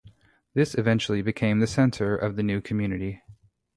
This 0.55 0.73
eventually 0.73 1.21
became 1.21 1.59
the 1.59 1.67
center 1.67 2.15
of 2.15 2.35
the 2.35 2.41
new 2.41 2.59
community. 2.59 3.21